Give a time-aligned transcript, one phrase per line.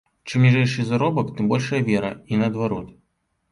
[0.29, 2.91] Чым ніжэйшы заробак, тым большая вера і наадварот.